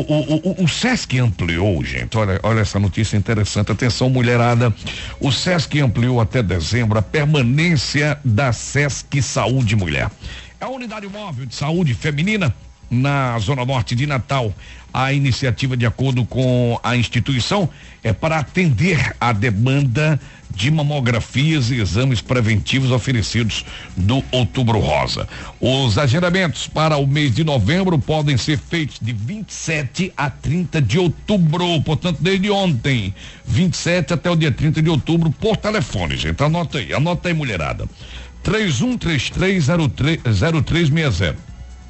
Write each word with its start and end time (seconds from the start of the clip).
o, 0.00 0.60
o, 0.60 0.64
o 0.64 0.68
Sesc 0.68 1.18
ampliou, 1.18 1.84
gente. 1.84 2.16
Olha, 2.16 2.40
olha 2.42 2.60
essa 2.60 2.78
notícia 2.78 3.16
interessante. 3.16 3.72
Atenção, 3.72 4.10
mulherada. 4.10 4.74
O 5.20 5.30
Sesc 5.32 5.80
ampliou 5.80 6.20
até 6.20 6.42
dezembro 6.42 6.98
a 6.98 7.02
permanência 7.02 8.18
da 8.24 8.52
Sesc 8.52 9.20
Saúde 9.22 9.76
Mulher. 9.76 10.10
É 10.60 10.64
a 10.64 10.68
unidade 10.68 11.06
móvel 11.08 11.46
de 11.46 11.54
saúde 11.54 11.94
feminina 11.94 12.54
na 12.90 13.38
Zona 13.38 13.64
Norte 13.64 13.94
de 13.94 14.06
Natal. 14.06 14.54
A 14.92 15.12
iniciativa, 15.12 15.76
de 15.76 15.84
acordo 15.84 16.24
com 16.24 16.80
a 16.82 16.96
instituição, 16.96 17.68
é 18.02 18.12
para 18.12 18.38
atender 18.38 19.14
a 19.20 19.32
demanda 19.32 20.18
de 20.56 20.68
mamografias 20.70 21.70
e 21.70 21.78
exames 21.78 22.22
preventivos 22.22 22.90
oferecidos 22.90 23.66
do 23.94 24.24
Outubro 24.32 24.78
Rosa. 24.78 25.28
Os 25.60 25.98
agendamentos 25.98 26.66
para 26.66 26.96
o 26.96 27.06
mês 27.06 27.34
de 27.34 27.44
novembro 27.44 27.98
podem 27.98 28.38
ser 28.38 28.58
feitos 28.58 28.98
de 29.00 29.12
27 29.12 30.14
a 30.16 30.30
30 30.30 30.80
de 30.80 30.98
outubro, 30.98 31.78
portanto, 31.82 32.22
desde 32.22 32.50
ontem, 32.50 33.14
27 33.44 34.14
até 34.14 34.30
o 34.30 34.36
dia 34.36 34.50
30 34.50 34.80
de 34.80 34.88
outubro, 34.88 35.30
por 35.30 35.58
telefone, 35.58 36.16
gente. 36.16 36.42
Anota 36.42 36.78
aí, 36.78 36.94
anota 36.94 37.28
aí, 37.28 37.34
mulherada. 37.34 37.86
31330360. 38.42 41.36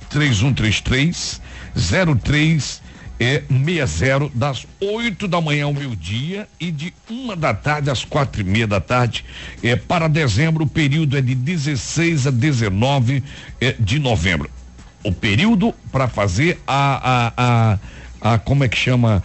3133 0.09 1.43
03 2.23 2.86
é 3.19 3.43
60 3.49 4.31
das 4.35 4.67
8 4.81 5.27
da 5.27 5.41
manhã 5.41 5.65
ao 5.65 5.75
meio-dia 5.75 6.49
e 6.61 6.71
de 6.71 6.93
uma 7.09 7.35
da 7.35 7.55
tarde 7.55 7.91
às 7.91 8.05
quatro 8.05 8.41
e 8.41 8.45
meia 8.45 8.67
da 8.67 8.81
tarde. 8.81 9.25
É, 9.63 9.75
para 9.77 10.09
dezembro, 10.09 10.65
o 10.65 10.67
período 10.67 11.17
é 11.17 11.23
de 11.23 11.35
16 11.35 12.27
a 12.27 12.31
19 12.31 13.23
é, 13.61 13.75
de 13.79 13.99
novembro. 13.99 14.51
O 15.03 15.13
período 15.13 15.73
para 15.91 16.09
fazer 16.09 16.61
a, 16.67 17.33
a, 17.37 17.79
a, 18.23 18.35
a, 18.35 18.39
como 18.39 18.65
é 18.65 18.69
que 18.69 18.77
chama? 18.77 19.23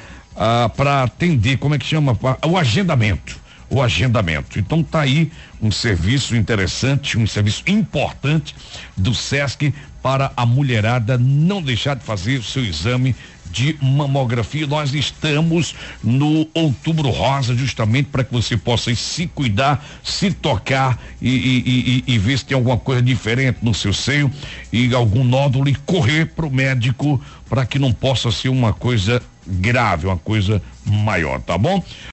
Para 0.75 1.03
atender, 1.03 1.57
como 1.57 1.75
é 1.75 1.77
que 1.77 1.85
chama? 1.85 2.17
O 2.47 2.57
agendamento 2.57 3.41
o 3.71 3.81
agendamento. 3.81 4.59
Então 4.59 4.83
tá 4.83 5.01
aí 5.01 5.31
um 5.61 5.71
serviço 5.71 6.35
interessante, 6.35 7.17
um 7.17 7.25
serviço 7.25 7.63
importante 7.65 8.53
do 8.97 9.13
SESC 9.13 9.73
para 10.03 10.31
a 10.35 10.45
mulherada 10.45 11.17
não 11.17 11.61
deixar 11.61 11.95
de 11.95 12.03
fazer 12.03 12.37
o 12.39 12.43
seu 12.43 12.65
exame 12.65 13.15
de 13.51 13.77
mamografia. 13.81 14.65
Nós 14.65 14.93
estamos 14.93 15.75
no 16.03 16.47
Outubro 16.53 17.09
Rosa, 17.09 17.55
justamente 17.55 18.09
para 18.09 18.23
que 18.23 18.31
você 18.31 18.55
possa 18.55 18.93
se 18.95 19.27
cuidar, 19.27 19.85
se 20.03 20.31
tocar 20.31 20.99
e, 21.21 21.29
e, 21.29 22.03
e, 22.07 22.13
e, 22.13 22.17
ver 22.17 22.37
se 22.37 22.45
tem 22.45 22.55
alguma 22.55 22.77
coisa 22.77 23.01
diferente 23.01 23.59
no 23.61 23.73
seu 23.73 23.93
seio 23.93 24.31
e 24.71 24.93
algum 24.93 25.23
nódulo 25.23 25.69
e 25.69 25.75
correr 25.75 26.27
para 26.27 26.45
o 26.45 26.51
médico 26.51 27.21
para 27.49 27.65
que 27.65 27.77
não 27.77 27.91
possa 27.91 28.31
ser 28.31 28.49
uma 28.49 28.71
coisa 28.71 29.21
grave, 29.45 30.07
uma 30.07 30.17
coisa 30.17 30.61
maior, 30.85 31.41
tá 31.41 31.57
bom? 31.57 31.83